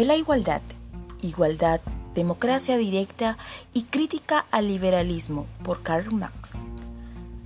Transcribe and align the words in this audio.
de 0.00 0.06
la 0.06 0.16
igualdad, 0.16 0.62
igualdad, 1.20 1.82
democracia 2.14 2.78
directa 2.78 3.36
y 3.74 3.82
crítica 3.82 4.46
al 4.50 4.68
liberalismo 4.68 5.46
por 5.62 5.82
Karl 5.82 6.10
Marx. 6.14 6.52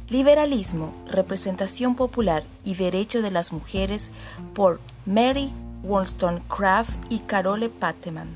Liberalismo, 0.08 0.94
representación 1.08 1.96
popular 1.96 2.44
y 2.64 2.76
derecho 2.76 3.22
de 3.22 3.32
las 3.32 3.52
mujeres 3.52 4.12
por 4.54 4.78
Mary 5.04 5.50
Wollstonecraft 5.82 6.94
y 7.10 7.18
Carole 7.26 7.70
Pateman. 7.70 8.28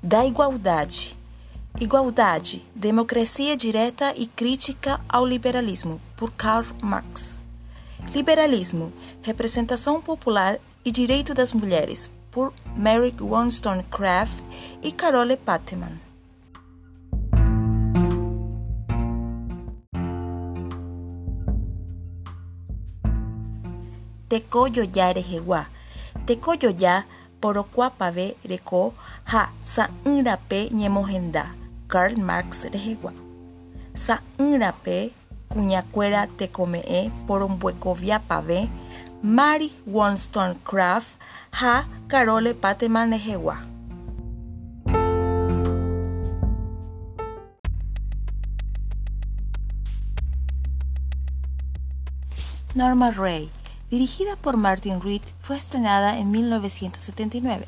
Da 0.00 0.24
igualdade. 0.24 1.19
Igualdade, 1.80 2.62
democracia 2.74 3.56
direta 3.56 4.12
e 4.14 4.26
crítica 4.26 5.00
ao 5.08 5.24
liberalismo, 5.24 5.98
por 6.14 6.30
Karl 6.32 6.66
Marx. 6.82 7.40
Liberalismo, 8.14 8.92
representação 9.22 9.98
popular 9.98 10.58
e 10.84 10.92
direito 10.92 11.32
das 11.32 11.54
mulheres, 11.54 12.10
por 12.30 12.52
Mary 12.76 13.14
Wollstonecraft 13.18 14.44
e 14.82 14.92
Carole 14.92 15.38
Pateman. 15.38 15.98
Rejewa. 24.28 25.66
Tekoyo 26.26 26.74
ya 26.78 27.04
porokuapave 27.40 28.36
reko 28.44 28.92
ha 29.24 29.50
sa'ýrape 29.62 30.68
ñemohenda. 30.70 31.59
Karl 31.90 32.16
Marx 32.20 32.64
rejewa. 32.72 33.12
Sa'ýrape 33.94 35.10
kuñakuéra 35.50 36.28
tekome'ẽ 36.38 37.10
poromboekoviapave 37.26 38.68
Mary 39.22 39.72
Wollstonecraft 39.86 41.18
ha 41.50 41.84
Carole 42.06 42.54
Pateman 42.54 43.10
rejegua. 43.10 43.56
Norma 52.74 53.10
Ray, 53.10 53.50
dirigida 53.90 54.36
por 54.36 54.56
Martin 54.56 55.02
Reed, 55.02 55.22
fue 55.40 55.56
estrenada 55.56 56.18
en 56.18 56.30
1979. 56.30 57.66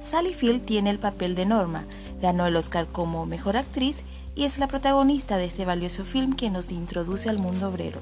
Sally 0.00 0.32
Field 0.32 0.64
tiene 0.64 0.88
el 0.88 0.98
papel 0.98 1.34
de 1.34 1.44
Norma, 1.44 1.84
ganó 2.20 2.46
el 2.46 2.56
Oscar 2.56 2.86
como 2.86 3.26
Mejor 3.26 3.56
Actriz 3.56 4.02
y 4.34 4.44
es 4.44 4.58
la 4.58 4.68
protagonista 4.68 5.36
de 5.36 5.46
este 5.46 5.64
valioso 5.64 6.04
film 6.04 6.34
que 6.34 6.50
nos 6.50 6.70
introduce 6.70 7.28
al 7.28 7.38
mundo 7.38 7.68
obrero. 7.68 8.00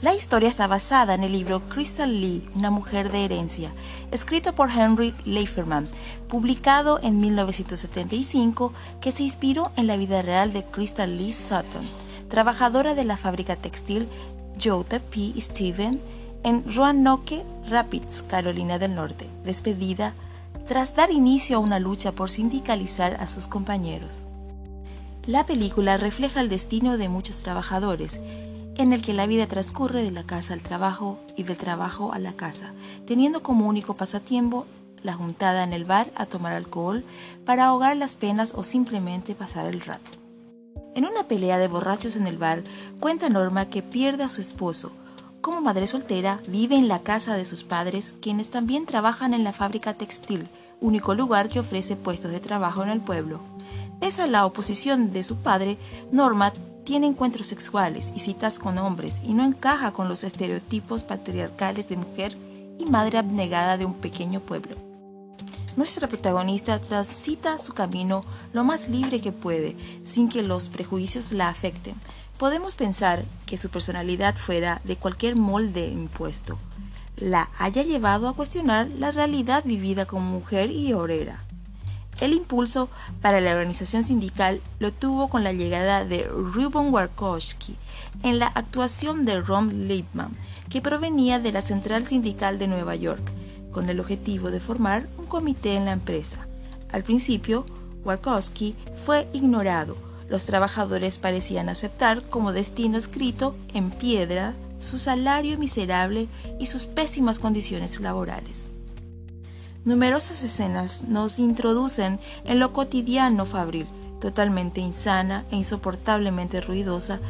La 0.00 0.14
historia 0.14 0.48
está 0.48 0.68
basada 0.68 1.14
en 1.14 1.24
el 1.24 1.32
libro 1.32 1.60
Crystal 1.68 2.20
Lee, 2.20 2.48
una 2.54 2.70
mujer 2.70 3.10
de 3.10 3.24
herencia, 3.24 3.72
escrito 4.12 4.52
por 4.52 4.70
Henry 4.70 5.12
Leiferman, 5.24 5.88
publicado 6.28 7.00
en 7.02 7.18
1975, 7.20 8.72
que 9.00 9.10
se 9.10 9.24
inspiró 9.24 9.72
en 9.76 9.88
la 9.88 9.96
vida 9.96 10.22
real 10.22 10.52
de 10.52 10.62
Crystal 10.62 11.16
Lee 11.16 11.32
Sutton, 11.32 11.84
trabajadora 12.28 12.94
de 12.94 13.04
la 13.04 13.16
fábrica 13.16 13.56
textil 13.56 14.06
Jota 14.62 15.00
P. 15.00 15.32
Steven 15.40 16.00
en 16.44 16.64
Roanoke 16.72 17.42
Rapids, 17.68 18.22
Carolina 18.22 18.78
del 18.78 18.94
Norte, 18.94 19.28
despedida 19.44 20.14
tras 20.68 20.94
dar 20.94 21.10
inicio 21.10 21.56
a 21.56 21.60
una 21.60 21.78
lucha 21.78 22.12
por 22.12 22.30
sindicalizar 22.30 23.14
a 23.14 23.26
sus 23.26 23.48
compañeros. 23.48 24.26
La 25.26 25.46
película 25.46 25.96
refleja 25.96 26.42
el 26.42 26.50
destino 26.50 26.98
de 26.98 27.08
muchos 27.08 27.38
trabajadores, 27.38 28.20
en 28.76 28.92
el 28.92 29.02
que 29.02 29.14
la 29.14 29.26
vida 29.26 29.46
transcurre 29.46 30.04
de 30.04 30.10
la 30.10 30.24
casa 30.24 30.52
al 30.52 30.60
trabajo 30.60 31.18
y 31.36 31.44
del 31.44 31.56
trabajo 31.56 32.12
a 32.12 32.18
la 32.18 32.34
casa, 32.34 32.74
teniendo 33.06 33.42
como 33.42 33.66
único 33.66 33.94
pasatiempo 33.94 34.66
la 35.02 35.14
juntada 35.14 35.64
en 35.64 35.72
el 35.72 35.86
bar 35.86 36.10
a 36.14 36.26
tomar 36.26 36.52
alcohol 36.52 37.02
para 37.46 37.64
ahogar 37.64 37.96
las 37.96 38.16
penas 38.16 38.52
o 38.54 38.62
simplemente 38.62 39.34
pasar 39.34 39.66
el 39.66 39.80
rato. 39.80 40.10
En 40.94 41.06
una 41.06 41.24
pelea 41.24 41.56
de 41.56 41.68
borrachos 41.68 42.14
en 42.14 42.26
el 42.26 42.36
bar, 42.36 42.62
cuenta 43.00 43.30
Norma 43.30 43.70
que 43.70 43.82
pierde 43.82 44.22
a 44.22 44.28
su 44.28 44.42
esposo. 44.42 44.92
Como 45.40 45.62
madre 45.62 45.86
soltera, 45.86 46.40
vive 46.46 46.76
en 46.76 46.88
la 46.88 47.02
casa 47.02 47.36
de 47.36 47.46
sus 47.46 47.62
padres, 47.62 48.16
quienes 48.20 48.50
también 48.50 48.84
trabajan 48.84 49.32
en 49.32 49.44
la 49.44 49.52
fábrica 49.52 49.94
textil, 49.94 50.48
único 50.80 51.14
lugar 51.14 51.48
que 51.48 51.60
ofrece 51.60 51.96
puestos 51.96 52.30
de 52.30 52.40
trabajo 52.40 52.82
en 52.82 52.90
el 52.90 53.00
pueblo. 53.00 53.40
Pese 54.00 54.22
a 54.22 54.26
la 54.26 54.46
oposición 54.46 55.12
de 55.12 55.22
su 55.22 55.36
padre, 55.36 55.76
Norma 56.12 56.52
tiene 56.84 57.06
encuentros 57.06 57.46
sexuales 57.46 58.12
y 58.16 58.20
citas 58.20 58.58
con 58.58 58.78
hombres 58.78 59.20
y 59.24 59.34
no 59.34 59.44
encaja 59.44 59.92
con 59.92 60.08
los 60.08 60.24
estereotipos 60.24 61.02
patriarcales 61.02 61.88
de 61.88 61.96
mujer 61.96 62.36
y 62.78 62.86
madre 62.86 63.18
abnegada 63.18 63.76
de 63.76 63.84
un 63.84 63.94
pequeño 63.94 64.40
pueblo. 64.40 64.76
Nuestra 65.76 66.08
protagonista 66.08 66.80
transita 66.80 67.58
su 67.58 67.72
camino 67.72 68.22
lo 68.52 68.64
más 68.64 68.88
libre 68.88 69.20
que 69.20 69.32
puede, 69.32 69.76
sin 70.02 70.28
que 70.28 70.42
los 70.42 70.68
prejuicios 70.68 71.30
la 71.30 71.48
afecten. 71.48 71.94
Podemos 72.38 72.74
pensar 72.74 73.24
que 73.46 73.58
su 73.58 73.68
personalidad 73.68 74.34
fuera 74.36 74.80
de 74.84 74.96
cualquier 74.96 75.36
molde 75.36 75.88
impuesto, 75.88 76.58
la 77.20 77.50
haya 77.58 77.82
llevado 77.82 78.28
a 78.28 78.34
cuestionar 78.34 78.88
la 78.88 79.10
realidad 79.10 79.64
vivida 79.64 80.06
como 80.06 80.30
mujer 80.30 80.70
y 80.70 80.92
obrera. 80.92 81.44
El 82.20 82.32
impulso 82.32 82.88
para 83.22 83.40
la 83.40 83.52
organización 83.52 84.02
sindical 84.02 84.60
lo 84.80 84.92
tuvo 84.92 85.28
con 85.28 85.44
la 85.44 85.52
llegada 85.52 86.04
de 86.04 86.24
Ruben 86.24 86.92
Warkowski 86.92 87.76
en 88.24 88.40
la 88.40 88.48
actuación 88.48 89.24
de 89.24 89.40
Ron 89.40 89.86
Liebman, 89.86 90.30
que 90.68 90.80
provenía 90.80 91.38
de 91.38 91.52
la 91.52 91.62
Central 91.62 92.08
Sindical 92.08 92.58
de 92.58 92.66
Nueva 92.66 92.96
York, 92.96 93.22
con 93.70 93.88
el 93.88 94.00
objetivo 94.00 94.50
de 94.50 94.58
formar 94.58 95.08
un 95.16 95.26
comité 95.26 95.74
en 95.74 95.84
la 95.84 95.92
empresa. 95.92 96.48
Al 96.90 97.04
principio, 97.04 97.64
Warkowski 98.04 98.74
fue 99.04 99.28
ignorado. 99.32 99.96
Los 100.28 100.44
trabajadores 100.44 101.18
parecían 101.18 101.68
aceptar 101.68 102.22
como 102.28 102.52
destino 102.52 102.98
escrito 102.98 103.54
en 103.74 103.90
piedra 103.90 104.54
su 104.78 104.98
salario 104.98 105.58
miserable 105.58 106.28
y 106.58 106.66
sus 106.66 106.86
pésimas 106.86 107.38
condiciones 107.38 108.00
laborales. 108.00 108.66
Numerosas 109.84 110.42
escenas 110.42 111.02
nos 111.02 111.38
introducen 111.38 112.20
en 112.44 112.58
lo 112.58 112.72
cotidiano 112.72 113.46
fabril, 113.46 113.86
totalmente 114.20 114.80
insana 114.80 115.44
e 115.50 115.56
insoportablemente 115.56 116.60
ruidosa, 116.60 117.20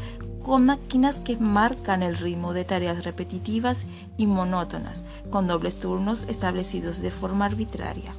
con 0.42 0.64
máquinas 0.64 1.20
que 1.20 1.36
marcan 1.36 2.02
el 2.02 2.16
ritmo 2.16 2.54
de 2.54 2.64
tareas 2.64 3.04
repetitivas 3.04 3.84
y 4.16 4.26
monótonas, 4.26 5.02
con 5.30 5.46
dobles 5.46 5.78
turnos 5.78 6.24
establecidos 6.28 7.00
de 7.00 7.10
forma 7.10 7.44
arbitraria. 7.44 8.14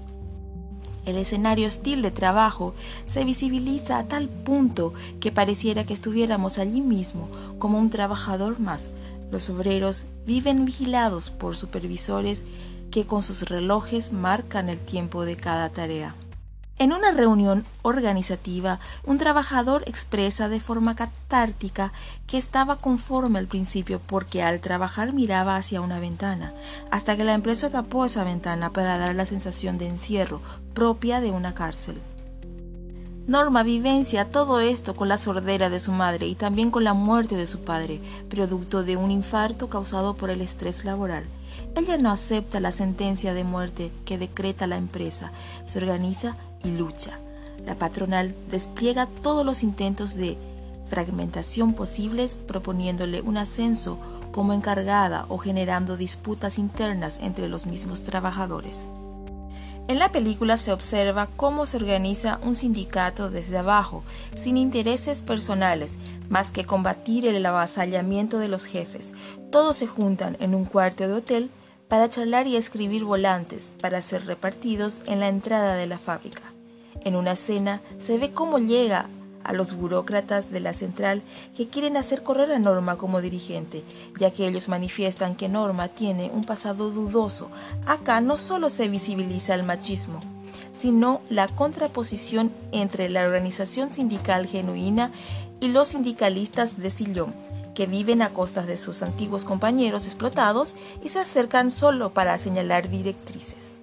El 1.06 1.17
escenario 1.17 1.66
hostil 1.66 2.03
de 2.03 2.11
trabajo 2.11 2.75
se 3.07 3.25
visibiliza 3.25 3.97
a 3.97 4.03
tal 4.07 4.29
punto 4.29 4.94
que 5.19 5.31
pareciera 5.31 5.84
que 5.85 5.94
estuviéramos 5.96 6.59
allí 6.59 6.81
mismo, 6.81 7.29
como 7.57 7.79
un 7.79 7.90
trabajador 7.90 8.59
más. 8.59 8.91
Los 9.31 9.50
obreros 9.50 10.06
viven 10.25 10.66
vigilados 10.66 11.29
por 11.29 11.56
supervisores 11.56 12.44
que 12.91 13.06
con 13.06 13.22
sus 13.22 13.44
relojes 13.44 14.12
marcan 14.12 14.69
el 14.69 14.79
tiempo 14.79 15.25
de 15.25 15.38
cada 15.38 15.69
tarea. 15.69 16.16
En 16.79 16.94
una 16.94 17.12
reunión 17.12 17.66
organizativa, 17.81 18.79
un 19.06 19.17
trabajador 19.17 19.84
expresa 19.85 20.47
de 20.47 20.62
forma 20.62 20.95
catártica 20.95 21.91
que 22.25 22.38
estaba 22.38 22.78
conforme 22.78 23.38
al 23.38 23.47
principio 23.47 24.00
porque 24.00 24.44
al 24.44 24.62
trabajar 24.62 25.12
miraba 25.12 25.57
hacia 25.57 25.81
una 25.81 26.00
ventana, 26.00 26.53
hasta 26.90 27.17
que 27.17 27.25
la 27.25 27.34
empresa 27.34 27.69
tapó 27.69 28.06
esa 28.06 28.23
ventana 28.23 28.72
para 28.72 28.97
dar 28.97 29.13
la 29.13 29.25
sensación 29.25 29.78
de 29.78 29.90
encierro 29.90 30.41
propia 30.73 31.19
de 31.19 31.31
una 31.31 31.53
cárcel. 31.53 32.01
Norma 33.29 33.62
vivencia 33.62 34.26
todo 34.26 34.59
esto 34.59 34.96
con 34.96 35.08
la 35.08 35.20
sordera 35.20 35.70
de 35.70 35.79
su 35.79 35.91
madre 35.91 36.26
y 36.26 36.34
también 36.34 36.72
con 36.72 36.84
la 36.84 36.96
muerte 36.96 37.35
de 37.35 37.46
su 37.46 37.59
padre, 37.59 38.02
producto 38.28 38.84
de 38.84 38.97
un 38.97 39.11
infarto 39.11 39.70
causado 39.70 40.16
por 40.16 40.31
el 40.31 40.41
estrés 40.41 40.84
laboral. 40.84 41.26
Ella 41.76 41.99
no 41.99 42.09
acepta 42.09 42.59
la 42.59 42.72
sentencia 42.72 43.35
de 43.35 43.43
muerte 43.43 43.91
que 44.03 44.17
decreta 44.17 44.66
la 44.66 44.78
empresa, 44.78 45.31
se 45.64 45.78
organiza 45.78 46.37
y 46.64 46.72
lucha. 46.72 47.20
La 47.67 47.76
patronal 47.76 48.34
despliega 48.49 49.08
todos 49.22 49.46
los 49.46 49.61
intentos 49.61 50.16
de 50.16 50.35
fragmentación 50.90 51.73
posibles 51.73 52.35
proponiéndole 52.35 53.22
un 53.22 53.37
ascenso 53.37 53.99
como 54.32 54.53
encargada 54.53 55.28
o 55.29 55.37
generando 55.37 55.97
disputas 55.97 56.58
internas 56.58 57.20
entre 57.22 57.47
los 57.47 57.67
mismos 57.67 58.02
trabajadores. 58.02 58.90
En 59.90 59.97
la 59.97 60.12
película 60.12 60.56
se 60.58 60.72
observa 60.72 61.30
cómo 61.36 61.66
se 61.66 61.78
organiza 61.78 62.40
un 62.44 62.56
sindicato 62.56 63.32
desde 63.32 63.58
abajo, 63.58 64.03
sin 64.38 64.56
intereses 64.56 65.24
personales, 65.24 65.97
más 66.30 66.52
que 66.52 66.64
combatir 66.64 67.26
el 67.26 67.44
avasallamiento 67.44 68.38
de 68.38 68.50
los 68.50 68.66
jefes. 68.66 69.14
Todos 69.50 69.78
se 69.78 69.88
juntan 69.88 70.38
en 70.41 70.53
un 70.53 70.66
cuarto 70.66 71.08
de 71.08 71.14
hotel 71.14 71.50
para 71.88 72.08
charlar 72.08 72.46
y 72.46 72.56
escribir 72.56 73.03
volantes 73.03 73.72
para 73.82 74.03
ser 74.03 74.28
repartidos 74.28 75.02
en 75.08 75.22
la 75.22 75.28
entrada 75.28 75.74
de 75.74 75.88
la 75.88 75.97
fábrica. 75.97 76.44
En 77.03 77.16
una 77.16 77.32
escena 77.32 77.82
se 77.97 78.20
ve 78.20 78.32
cómo 78.32 78.59
llega 78.59 79.09
a 79.44 79.53
los 79.53 79.76
burócratas 79.76 80.52
de 80.52 80.59
la 80.59 80.74
central 80.74 81.22
que 81.56 81.68
quieren 81.68 81.97
hacer 81.97 82.24
correr 82.24 82.52
a 82.52 82.59
Norma 82.59 82.97
como 82.97 83.22
dirigente, 83.22 83.84
ya 84.20 84.32
que 84.32 84.47
ellos 84.47 84.70
manifiestan 84.70 85.36
que 85.36 85.50
Norma 85.50 85.88
tiene 85.88 86.32
un 86.34 86.44
pasado 86.44 86.91
dudoso. 86.91 87.50
Acá 87.86 88.22
no 88.22 88.38
solo 88.38 88.70
se 88.70 88.88
visibiliza 88.90 89.56
el 89.56 89.64
machismo, 89.64 90.20
sino 90.80 91.22
la 91.30 91.47
contraposición 91.47 92.52
entre 92.72 93.09
la 93.09 93.24
organización 93.24 93.91
sindical 93.91 94.47
genuina 94.47 95.12
y 95.59 95.70
los 95.70 95.90
sindicalistas 95.90 96.78
de 96.78 96.92
sillón, 96.92 97.34
que 97.76 97.85
viven 97.85 98.22
a 98.22 98.30
costas 98.30 98.68
de 98.68 98.78
sus 98.78 99.03
antiguos 99.03 99.46
compañeros 99.46 100.06
explotados 100.06 100.74
y 101.03 101.09
se 101.09 101.20
acercan 101.20 101.72
solo 101.72 102.12
para 102.12 102.38
señalar 102.38 102.90
directrices. 102.90 103.78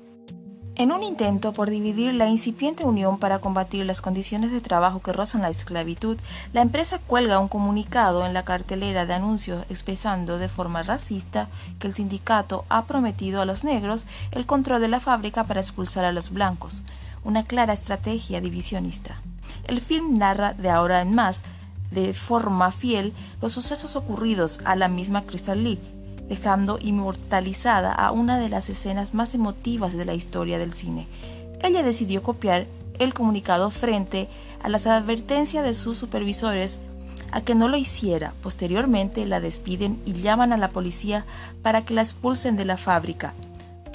En 0.79 0.93
un 0.93 1.03
intento 1.03 1.55
por 1.55 1.71
dividir 1.71 2.13
la 2.13 2.29
incipiente 2.29 2.85
unión 2.85 3.19
para 3.19 3.39
combatir 3.39 3.87
las 3.87 4.03
condiciones 4.03 4.53
de 4.53 4.61
trabajo 4.61 5.01
que 5.01 5.15
rozan 5.15 5.41
la 5.41 5.49
esclavitud, 5.49 6.19
la 6.53 6.61
empresa 6.61 6.99
cuelga 6.99 7.39
un 7.39 7.49
comunicado 7.49 8.27
en 8.27 8.35
la 8.35 8.45
cartelera 8.45 9.07
de 9.07 9.15
anuncios 9.15 9.65
expresando 9.71 10.37
de 10.37 10.51
forma 10.51 10.83
racista 10.83 11.49
que 11.79 11.87
el 11.87 11.95
sindicato 11.95 12.67
ha 12.69 12.85
prometido 12.85 13.41
a 13.41 13.47
los 13.47 13.65
negros 13.65 14.07
el 14.33 14.45
control 14.45 14.83
de 14.83 14.89
la 14.89 15.01
fábrica 15.01 15.45
para 15.45 15.61
expulsar 15.61 16.05
a 16.05 16.13
los 16.13 16.31
blancos, 16.31 16.83
una 17.25 17.45
clara 17.45 17.73
estrategia 17.73 18.43
divisionista. 18.43 19.17
El 19.67 19.81
film 19.81 20.19
narra 20.19 20.53
de 20.53 20.69
ahora 20.69 21.01
en 21.01 21.15
más, 21.15 21.41
de 21.91 22.13
forma 22.13 22.71
fiel, 22.71 23.15
los 23.41 23.55
sucesos 23.55 23.97
ocurridos 23.97 24.61
a 24.67 24.77
la 24.77 24.89
misma 24.89 25.23
Crystal 25.23 25.65
Lee, 25.65 25.81
dejando 26.29 26.79
inmortalizada 26.81 27.93
a 27.93 28.11
una 28.11 28.39
de 28.39 28.49
las 28.49 28.69
escenas 28.71 29.15
más 29.15 29.35
emotivas 29.35 29.97
de 29.97 30.05
la 30.05 30.15
historia 30.15 30.59
del 30.59 30.73
cine. 30.73 31.07
Ella 31.63 31.83
decidió 31.83 32.23
copiar 32.23 32.67
el 32.99 33.15
comunicado 33.15 33.71
frente 33.71 34.29
a 34.63 34.69
las 34.69 34.87
advertencias 34.87 35.65
de 35.65 35.75
sus 35.75 35.99
supervisores 35.99 36.79
a 37.33 37.41
que 37.41 37.55
no 37.55 37.69
lo 37.69 37.77
hiciera. 37.77 38.35
Posteriormente 38.43 39.27
la 39.27 39.41
despiden 39.41 40.01
y 40.07 40.15
llaman 40.15 40.53
a 40.53 40.57
la 40.57 40.69
policía 40.69 41.25
para 41.63 41.83
que 41.83 41.95
la 41.95 42.03
expulsen 42.03 42.57
de 42.57 42.65
la 42.65 42.77
fábrica. 42.77 43.35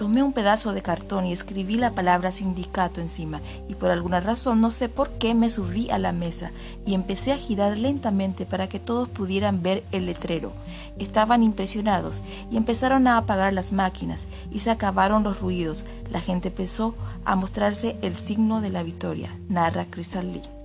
Tomé 0.02 0.24
un 0.24 0.34
pedazo 0.34 0.74
de 0.74 0.82
cartón 0.82 1.28
y 1.28 1.32
escribí 1.32 1.76
la 1.76 1.92
palabra 1.92 2.32
sindicato 2.32 3.02
encima 3.02 3.40
y 3.70 3.76
por 3.76 3.92
alguna 3.92 4.20
razón 4.20 4.60
no 4.60 4.72
sé 4.72 4.90
por 4.90 5.12
qué 5.12 5.36
me 5.36 5.52
subí 5.52 5.92
a 5.92 6.00
la 6.00 6.12
mesa 6.12 6.50
y 6.88 6.96
empecé 6.96 7.34
a 7.34 7.38
girar 7.38 7.78
lentamente 7.78 8.48
para 8.48 8.68
que 8.68 8.80
todos 8.80 9.08
pudieran 9.10 9.62
ver 9.62 9.84
el 9.92 10.08
letrero. 10.08 10.54
Estaban 10.98 11.44
impresionados 11.44 12.24
y 12.50 12.58
empezaron 12.58 13.06
a 13.06 13.18
apagar 13.18 13.54
las 13.54 13.72
máquinas 13.72 14.26
y 14.50 14.58
se 14.58 14.72
acabaron 14.72 15.22
los 15.22 15.40
ruidos. 15.40 15.86
La 16.10 16.20
gente 16.20 16.48
empezó 16.48 16.96
a 17.24 17.36
mostrarse 17.36 17.96
el 18.02 18.16
signo 18.16 18.60
de 18.60 18.72
la 18.72 18.82
victoria, 18.82 19.38
narra 19.50 19.86
Crystal 19.86 20.34
Lee. 20.34 20.61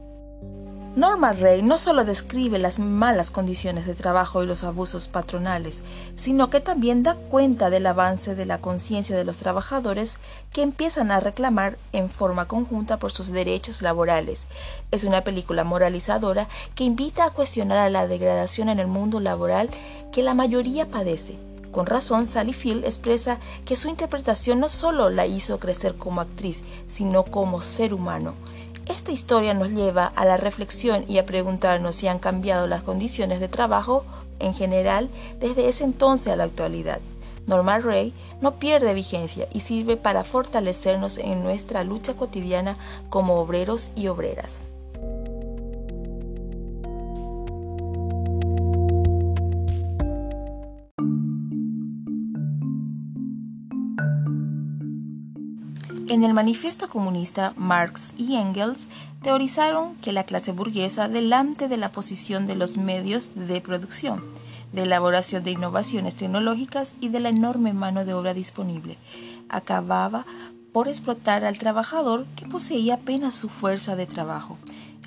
Norma 0.97 1.33
Ray 1.33 1.61
no 1.61 1.77
solo 1.77 2.07
describe 2.07 2.59
las 2.59 2.79
malas 2.79 3.31
condiciones 3.31 3.85
de 3.85 3.93
trabajo 3.93 4.43
y 4.43 4.47
los 4.47 4.65
abusos 4.65 5.09
patronales, 5.09 5.83
sino 6.17 6.49
que 6.49 6.61
también 6.61 7.03
da 7.03 7.17
cuenta 7.17 7.69
del 7.69 7.85
avance 7.85 8.35
de 8.35 8.47
la 8.47 8.63
conciencia 8.63 9.15
de 9.15 9.27
los 9.27 9.37
trabajadores 9.37 10.17
que 10.55 10.63
empiezan 10.63 11.11
a 11.11 11.21
reclamar 11.21 11.77
en 11.93 12.09
forma 12.09 12.49
conjunta 12.49 12.99
por 12.99 13.13
sus 13.13 13.29
derechos 13.29 13.83
laborales. 13.83 14.47
Es 14.91 15.05
una 15.05 15.21
película 15.21 15.65
moralizadora 15.65 16.49
que 16.75 16.85
invita 16.85 17.27
a 17.27 17.31
cuestionar 17.31 17.91
la 17.91 18.07
degradación 18.07 18.71
en 18.71 18.79
el 18.79 18.87
mundo 18.87 19.21
laboral 19.21 19.69
que 20.13 20.23
la 20.23 20.33
mayoría 20.33 20.87
padece. 20.89 21.37
Con 21.73 21.85
razón, 21.85 22.27
Sally 22.27 22.55
Field 22.55 22.87
expresa 22.87 23.37
que 23.67 23.77
su 23.77 23.91
interpretación 23.91 24.61
no 24.61 24.71
solo 24.71 25.11
la 25.11 25.27
hizo 25.27 25.59
crecer 25.59 25.97
como 25.97 26.23
actriz, 26.23 26.63
sino 26.87 27.23
como 27.25 27.61
ser 27.61 27.93
humano. 27.93 28.33
Esta 28.89 29.11
historia 29.11 29.53
nos 29.53 29.71
lleva 29.71 30.07
a 30.07 30.25
la 30.25 30.37
reflexión 30.37 31.05
y 31.09 31.19
a 31.19 31.27
preguntarnos 31.27 31.97
si 31.97 32.07
han 32.07 32.21
cambiado 32.21 32.67
las 32.69 32.85
condiciones 32.85 33.41
de 33.41 33.49
trabajo 33.49 34.05
en 34.39 34.55
general 34.55 35.09
desde 35.41 35.69
ese 35.69 35.85
entonces 35.85 36.33
a 36.33 36.37
la 36.37 36.45
actualidad. 36.45 37.01
Normal 37.47 37.83
Ray 37.83 38.13
no 38.41 38.55
pierde 38.59 38.95
vigencia 38.95 39.49
y 39.53 39.61
sirve 39.61 39.97
para 39.97 40.25
fortalecernos 40.25 41.19
en 41.19 41.43
nuestra 41.43 41.85
lucha 41.85 42.15
cotidiana 42.15 42.77
como 43.09 43.37
obreros 43.37 43.91
y 43.97 44.09
obreras. 44.09 44.65
En 56.09 56.23
el 56.23 56.35
manifiesto 56.35 56.89
comunista, 56.89 57.53
Marx 57.57 58.13
y 58.17 58.37
Engels 58.37 58.89
teorizaron 59.25 59.97
que 59.97 60.13
la 60.13 60.23
clase 60.23 60.53
burguesa, 60.53 61.09
delante 61.09 61.67
de 61.67 61.77
la 61.77 61.91
posición 61.91 62.47
de 62.47 62.55
los 62.55 62.77
medios 62.77 63.31
de 63.35 63.61
producción, 63.61 64.23
de 64.73 64.85
elaboración 64.85 65.43
de 65.43 65.51
innovaciones 65.51 66.15
tecnológicas 66.15 66.95
y 67.01 67.09
de 67.09 67.19
la 67.19 67.31
enorme 67.31 67.73
mano 67.73 68.05
de 68.05 68.15
obra 68.15 68.35
disponible, 68.35 68.99
acababa 69.49 70.27
por 70.73 70.87
explotar 70.87 71.45
al 71.45 71.59
trabajador 71.59 72.25
que 72.37 72.47
poseía 72.47 72.95
apenas 72.95 73.35
su 73.35 73.49
fuerza 73.49 73.97
de 73.97 74.07
trabajo. 74.07 74.59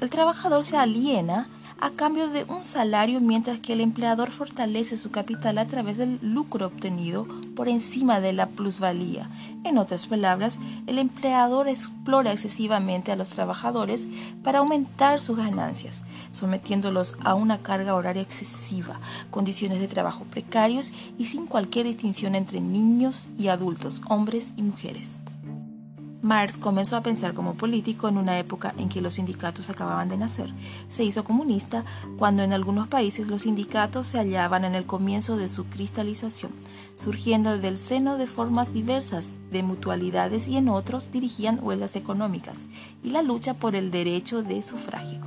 El 0.01 0.09
trabajador 0.09 0.65
se 0.65 0.75
aliena 0.75 1.47
a 1.81 1.91
cambio 1.91 2.29
de 2.29 2.43
un 2.45 2.65
salario 2.65 3.21
mientras 3.21 3.59
que 3.59 3.73
el 3.73 3.81
empleador 3.81 4.31
fortalece 4.31 4.97
su 4.97 5.11
capital 5.11 5.57
a 5.57 5.65
través 5.65 5.97
del 5.97 6.19
lucro 6.21 6.67
obtenido 6.67 7.25
por 7.55 7.69
encima 7.69 8.19
de 8.19 8.33
la 8.33 8.47
plusvalía. 8.47 9.29
En 9.63 9.77
otras 9.77 10.07
palabras, 10.07 10.59
el 10.87 10.99
empleador 10.99 11.67
explora 11.67 12.31
excesivamente 12.31 13.11
a 13.11 13.15
los 13.15 13.29
trabajadores 13.29 14.07
para 14.43 14.59
aumentar 14.59 15.21
sus 15.21 15.37
ganancias, 15.37 16.01
sometiéndolos 16.31 17.15
a 17.23 17.35
una 17.35 17.59
carga 17.59 17.95
horaria 17.95 18.21
excesiva, 18.21 18.99
condiciones 19.29 19.79
de 19.79 19.87
trabajo 19.87 20.25
precarios 20.25 20.91
y 21.17 21.25
sin 21.25 21.45
cualquier 21.45 21.85
distinción 21.85 22.35
entre 22.35 22.61
niños 22.61 23.27
y 23.37 23.47
adultos, 23.47 24.01
hombres 24.07 24.47
y 24.57 24.63
mujeres. 24.63 25.15
Marx 26.21 26.57
comenzó 26.57 26.98
a 26.98 27.01
pensar 27.01 27.33
como 27.33 27.56
político 27.56 28.10
en 28.10 28.18
una 28.18 28.38
época 28.39 28.74
en 28.77 28.89
que 28.89 29.01
los 29.01 29.13
sindicatos 29.13 29.69
acababan 29.69 30.10
de 30.10 30.18
nacer. 30.18 30.54
Se 30.89 31.06
hizo 31.06 31.24
comunista 31.24 31.86
cuando 32.18 32.44
en 32.44 32.51
algunos 32.51 32.89
países 32.89 33.27
los 33.27 33.44
sindicatos 33.44 34.07
se 34.07 34.18
hallaban 34.18 34.66
en 34.66 34.75
el 34.75 34.86
comienzo 34.86 35.38
de 35.38 35.48
su 35.48 35.66
cristalización, 35.68 36.51
surgiendo 36.98 37.57
del 37.57 37.77
seno 37.77 38.18
de 38.18 38.27
formas 38.27 38.74
diversas 38.74 39.30
de 39.50 39.63
mutualidades 39.63 40.50
y 40.50 40.57
en 40.57 40.68
otros 40.68 41.10
dirigían 41.10 41.60
huelgas 41.62 41.95
económicas 41.95 42.66
y 43.01 43.12
la 43.12 43.21
lucha 43.21 43.54
por 43.54 43.75
el 43.75 43.89
derecho 43.89 44.44
de 44.44 44.62
sufragio. 44.62 45.21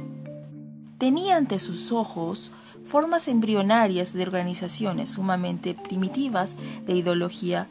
Tenía 0.98 1.36
ante 1.36 1.58
sus 1.58 1.90
ojos 1.90 2.52
formas 2.84 3.28
embrionarias 3.28 4.12
de 4.12 4.22
organizaciones 4.22 5.08
sumamente 5.08 5.74
primitivas 5.74 6.56
de 6.86 6.94
ideología 6.94 7.68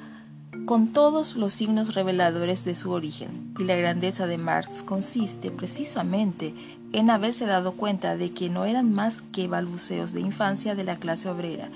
con 0.66 0.88
todos 0.94 1.36
los 1.36 1.54
signos 1.54 1.96
reveladores 1.96 2.66
de 2.66 2.76
su 2.76 2.92
origen. 2.92 3.54
Y 3.60 3.64
la 3.64 3.76
grandeza 3.76 4.28
de 4.28 4.38
Marx 4.38 4.84
consiste 4.84 5.52
precisamente 5.52 6.54
en 6.94 7.10
haberse 7.10 7.46
dado 7.46 7.74
cuenta 7.74 8.18
de 8.18 8.32
que 8.32 8.50
no 8.50 8.66
eran 8.66 8.94
más 8.94 9.22
que 9.32 9.48
balbuceos 9.48 10.12
de 10.12 10.22
infancia 10.22 10.76
de 10.76 10.84
la 10.84 10.98
clase 10.98 11.30
obrera 11.30 11.70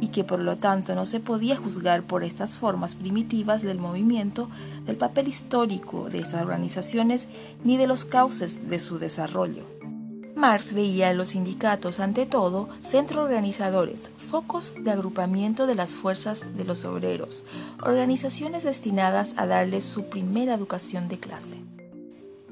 y 0.00 0.08
que 0.08 0.24
por 0.24 0.40
lo 0.40 0.56
tanto 0.56 0.94
no 0.94 1.04
se 1.04 1.20
podía 1.20 1.56
juzgar 1.56 2.04
por 2.04 2.24
estas 2.24 2.56
formas 2.56 2.94
primitivas 2.94 3.62
del 3.62 3.78
movimiento 3.78 4.48
del 4.86 4.96
papel 4.96 5.28
histórico 5.28 6.08
de 6.08 6.20
estas 6.20 6.42
organizaciones 6.42 7.28
ni 7.64 7.76
de 7.76 7.86
los 7.86 8.04
cauces 8.04 8.68
de 8.68 8.78
su 8.78 8.98
desarrollo. 8.98 9.81
Marx 10.34 10.72
veía 10.72 11.10
a 11.10 11.12
los 11.12 11.28
sindicatos 11.28 12.00
ante 12.00 12.24
todo 12.24 12.68
centros 12.80 13.24
organizadores, 13.24 14.10
focos 14.16 14.74
de 14.78 14.90
agrupamiento 14.90 15.66
de 15.66 15.74
las 15.74 15.90
fuerzas 15.90 16.44
de 16.56 16.64
los 16.64 16.84
obreros, 16.84 17.44
organizaciones 17.82 18.64
destinadas 18.64 19.34
a 19.36 19.46
darles 19.46 19.84
su 19.84 20.06
primera 20.06 20.54
educación 20.54 21.08
de 21.08 21.18
clase. 21.18 21.56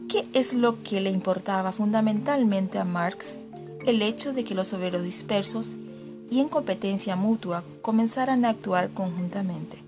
¿Qué 0.08 0.28
es 0.34 0.52
lo 0.52 0.82
que 0.82 1.00
le 1.00 1.10
importaba 1.10 1.72
fundamentalmente 1.72 2.78
a 2.78 2.84
Marx? 2.84 3.38
El 3.86 4.02
hecho 4.02 4.32
de 4.32 4.44
que 4.44 4.54
los 4.54 4.72
obreros 4.72 5.02
dispersos 5.02 5.74
y 6.30 6.40
en 6.40 6.48
competencia 6.48 7.16
mutua 7.16 7.64
comenzaran 7.80 8.44
a 8.44 8.50
actuar 8.50 8.90
conjuntamente. 8.90 9.79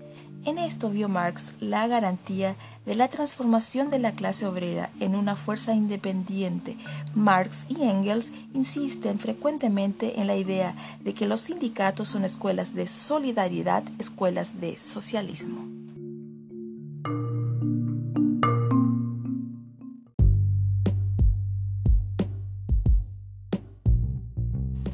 En 0.45 0.57
esto 0.57 0.89
vio 0.89 1.07
Marx 1.07 1.53
la 1.61 1.87
garantía 1.87 2.57
de 2.85 2.95
la 2.95 3.07
transformación 3.07 3.89
de 3.89 3.99
la 3.99 4.11
clase 4.11 4.45
obrera 4.45 4.89
en 4.99 5.15
una 5.15 5.37
fuerza 5.37 5.73
independiente. 5.73 6.75
Marx 7.15 7.65
y 7.69 7.83
Engels 7.83 8.33
insisten 8.53 9.19
frecuentemente 9.19 10.19
en 10.19 10.27
la 10.27 10.35
idea 10.35 10.75
de 10.99 11.13
que 11.13 11.27
los 11.27 11.41
sindicatos 11.41 12.09
son 12.09 12.25
escuelas 12.25 12.73
de 12.73 12.89
solidaridad, 12.89 13.83
escuelas 13.99 14.59
de 14.59 14.75
socialismo. 14.75 15.65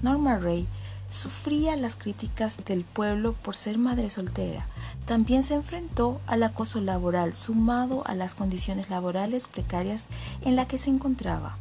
Norma 0.04 0.38
Ray 0.38 0.68
sufría 1.10 1.76
las 1.76 1.96
críticas 1.96 2.58
del 2.66 2.84
pueblo 2.84 3.34
por 3.34 3.56
ser 3.56 3.78
madre 3.78 4.10
soltera. 4.10 4.68
También 5.06 5.44
se 5.44 5.56
enfrentó 5.56 6.22
al 6.28 6.44
acoso 6.44 6.82
laboral 6.82 7.36
sumado 7.36 8.06
a 8.06 8.16
las 8.16 8.36
condiciones 8.36 8.90
laborales 8.90 9.48
precarias 9.48 10.06
en 10.42 10.56
las 10.56 10.68
que 10.68 10.78
se 10.78 10.90
encontraba. 10.90 11.58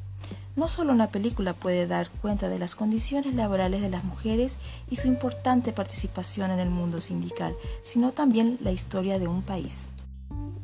No 0.56 0.68
solo 0.68 0.92
una 0.92 1.06
película 1.06 1.52
puede 1.52 1.86
dar 1.86 2.10
cuenta 2.20 2.48
de 2.48 2.58
las 2.58 2.74
condiciones 2.74 3.34
laborales 3.34 3.80
de 3.80 3.90
las 3.90 4.02
mujeres 4.02 4.58
y 4.90 4.96
su 4.96 5.06
importante 5.06 5.72
participación 5.72 6.50
en 6.50 6.58
el 6.58 6.68
mundo 6.68 7.00
sindical, 7.00 7.54
sino 7.84 8.10
también 8.10 8.58
la 8.60 8.72
historia 8.72 9.20
de 9.20 9.28
un 9.28 9.42
país. 9.42 9.84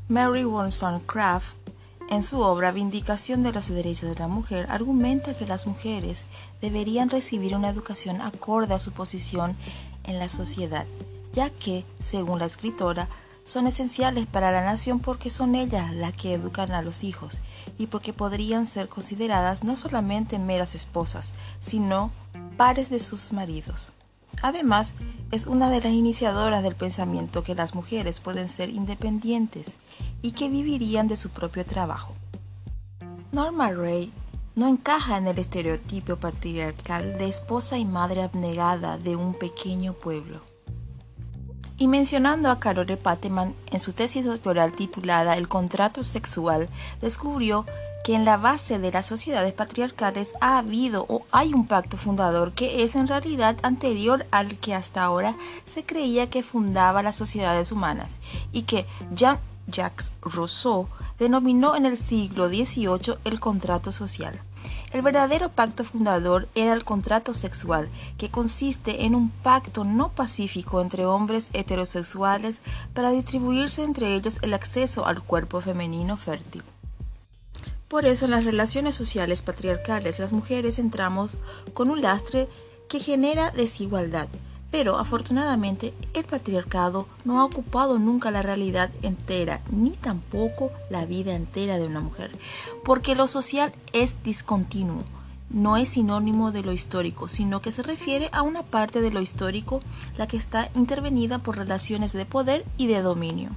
Mary 0.08 0.44
Wollstonecraft, 0.44 1.63
en 2.10 2.22
su 2.22 2.40
obra 2.40 2.70
Vindicación 2.70 3.42
de 3.42 3.52
los 3.52 3.68
Derechos 3.68 4.10
de 4.10 4.16
la 4.16 4.28
Mujer, 4.28 4.66
argumenta 4.68 5.34
que 5.34 5.46
las 5.46 5.66
mujeres 5.66 6.24
deberían 6.60 7.10
recibir 7.10 7.56
una 7.56 7.70
educación 7.70 8.20
acorde 8.20 8.74
a 8.74 8.78
su 8.78 8.92
posición 8.92 9.56
en 10.04 10.18
la 10.18 10.28
sociedad, 10.28 10.86
ya 11.32 11.50
que, 11.50 11.84
según 11.98 12.38
la 12.38 12.46
escritora, 12.46 13.08
son 13.44 13.66
esenciales 13.66 14.26
para 14.26 14.52
la 14.52 14.64
nación 14.64 15.00
porque 15.00 15.28
son 15.30 15.54
ellas 15.54 15.92
las 15.94 16.14
que 16.14 16.34
educan 16.34 16.72
a 16.72 16.82
los 16.82 17.04
hijos 17.04 17.40
y 17.78 17.86
porque 17.86 18.12
podrían 18.12 18.66
ser 18.66 18.88
consideradas 18.88 19.64
no 19.64 19.76
solamente 19.76 20.38
meras 20.38 20.74
esposas, 20.74 21.32
sino 21.60 22.10
pares 22.56 22.88
de 22.88 22.98
sus 23.00 23.32
maridos. 23.32 23.92
Además, 24.42 24.94
es 25.34 25.46
una 25.46 25.68
de 25.68 25.80
las 25.80 25.92
iniciadoras 25.92 26.62
del 26.62 26.76
pensamiento 26.76 27.42
que 27.42 27.56
las 27.56 27.74
mujeres 27.74 28.20
pueden 28.20 28.48
ser 28.48 28.70
independientes 28.70 29.72
y 30.22 30.30
que 30.30 30.48
vivirían 30.48 31.08
de 31.08 31.16
su 31.16 31.30
propio 31.30 31.66
trabajo. 31.66 32.14
Norma 33.32 33.72
Ray 33.72 34.12
no 34.54 34.68
encaja 34.68 35.16
en 35.16 35.26
el 35.26 35.36
estereotipo 35.40 36.14
patriarcal 36.14 37.18
de 37.18 37.26
esposa 37.26 37.78
y 37.78 37.84
madre 37.84 38.22
abnegada 38.22 38.96
de 38.96 39.16
un 39.16 39.34
pequeño 39.34 39.92
pueblo. 39.94 40.40
Y 41.78 41.88
mencionando 41.88 42.48
a 42.48 42.60
Carole 42.60 42.96
Pateman 42.96 43.56
en 43.72 43.80
su 43.80 43.92
tesis 43.92 44.24
doctoral 44.24 44.70
titulada 44.70 45.36
El 45.36 45.48
contrato 45.48 46.04
sexual, 46.04 46.68
descubrió 47.02 47.66
que 48.04 48.14
en 48.14 48.26
la 48.26 48.36
base 48.36 48.78
de 48.78 48.92
las 48.92 49.06
sociedades 49.06 49.54
patriarcales 49.54 50.34
ha 50.42 50.58
habido 50.58 51.06
o 51.08 51.24
hay 51.32 51.54
un 51.54 51.66
pacto 51.66 51.96
fundador 51.96 52.52
que 52.52 52.84
es 52.84 52.96
en 52.96 53.08
realidad 53.08 53.56
anterior 53.62 54.26
al 54.30 54.58
que 54.58 54.74
hasta 54.74 55.02
ahora 55.02 55.34
se 55.64 55.84
creía 55.84 56.28
que 56.28 56.42
fundaba 56.42 57.02
las 57.02 57.16
sociedades 57.16 57.72
humanas 57.72 58.18
y 58.52 58.62
que 58.62 58.84
Jean-Jacques 59.16 60.12
Rousseau 60.20 60.86
denominó 61.18 61.76
en 61.76 61.86
el 61.86 61.96
siglo 61.96 62.48
XVIII 62.48 63.16
el 63.24 63.40
contrato 63.40 63.90
social. 63.90 64.38
El 64.92 65.00
verdadero 65.00 65.48
pacto 65.48 65.82
fundador 65.82 66.46
era 66.54 66.74
el 66.74 66.84
contrato 66.84 67.32
sexual, 67.32 67.88
que 68.18 68.28
consiste 68.28 69.06
en 69.06 69.14
un 69.14 69.30
pacto 69.30 69.82
no 69.82 70.10
pacífico 70.10 70.82
entre 70.82 71.06
hombres 71.06 71.48
heterosexuales 71.54 72.60
para 72.92 73.10
distribuirse 73.10 73.82
entre 73.82 74.14
ellos 74.14 74.38
el 74.42 74.52
acceso 74.52 75.06
al 75.06 75.22
cuerpo 75.22 75.62
femenino 75.62 76.18
fértil. 76.18 76.62
Por 77.94 78.06
eso 78.06 78.24
en 78.24 78.32
las 78.32 78.44
relaciones 78.44 78.96
sociales 78.96 79.42
patriarcales 79.42 80.18
las 80.18 80.32
mujeres 80.32 80.80
entramos 80.80 81.36
con 81.74 81.90
un 81.90 82.02
lastre 82.02 82.48
que 82.88 82.98
genera 82.98 83.52
desigualdad, 83.52 84.26
pero 84.72 84.98
afortunadamente 84.98 85.94
el 86.12 86.24
patriarcado 86.24 87.06
no 87.24 87.38
ha 87.38 87.44
ocupado 87.44 88.00
nunca 88.00 88.32
la 88.32 88.42
realidad 88.42 88.90
entera, 89.02 89.60
ni 89.70 89.92
tampoco 89.92 90.72
la 90.90 91.06
vida 91.06 91.36
entera 91.36 91.78
de 91.78 91.86
una 91.86 92.00
mujer, 92.00 92.36
porque 92.84 93.14
lo 93.14 93.28
social 93.28 93.72
es 93.92 94.20
discontinuo, 94.24 95.04
no 95.48 95.76
es 95.76 95.90
sinónimo 95.90 96.50
de 96.50 96.64
lo 96.64 96.72
histórico, 96.72 97.28
sino 97.28 97.62
que 97.62 97.70
se 97.70 97.84
refiere 97.84 98.28
a 98.32 98.42
una 98.42 98.64
parte 98.64 99.02
de 99.02 99.12
lo 99.12 99.20
histórico, 99.20 99.82
la 100.18 100.26
que 100.26 100.36
está 100.36 100.68
intervenida 100.74 101.38
por 101.38 101.56
relaciones 101.56 102.12
de 102.12 102.26
poder 102.26 102.64
y 102.76 102.88
de 102.88 103.02
dominio. 103.02 103.50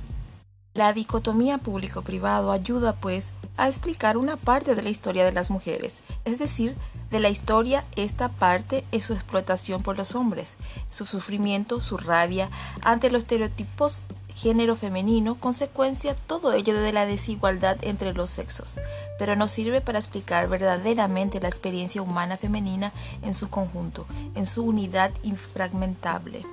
La 0.77 0.93
dicotomía 0.93 1.57
público-privado 1.57 2.51
ayuda, 2.51 2.93
pues, 2.93 3.31
a 3.57 3.67
explicar 3.67 4.15
una 4.15 4.37
parte 4.37 4.75
de 4.75 4.83
la 4.83 4.91
historia 4.91 5.25
de 5.25 5.31
las 5.31 5.49
mujeres, 5.49 6.03
es 6.23 6.37
decir, 6.37 6.75
de 7.09 7.19
la 7.19 7.29
historia 7.29 7.83
esta 7.95 8.29
parte 8.29 8.85
es 8.91 9.05
su 9.05 9.13
explotación 9.13 9.81
por 9.81 9.97
los 9.97 10.13
hombres, 10.13 10.55
su 10.91 11.07
sufrimiento, 11.07 11.81
su 11.81 11.97
rabia 11.97 12.51
ante 12.83 13.09
los 13.09 13.23
estereotipos 13.23 14.03
género 14.35 14.75
femenino, 14.75 15.33
consecuencia 15.33 16.15
todo 16.15 16.53
ello 16.53 16.79
de 16.79 16.93
la 16.93 17.07
desigualdad 17.07 17.77
entre 17.81 18.13
los 18.13 18.29
sexos, 18.29 18.77
pero 19.17 19.35
nos 19.35 19.51
sirve 19.51 19.81
para 19.81 19.97
explicar 19.97 20.47
verdaderamente 20.47 21.39
la 21.39 21.47
experiencia 21.47 22.03
humana 22.03 22.37
femenina 22.37 22.93
en 23.23 23.33
su 23.33 23.49
conjunto, 23.49 24.05
en 24.35 24.45
su 24.45 24.63
unidad 24.63 25.09
infragmentable. 25.23 26.45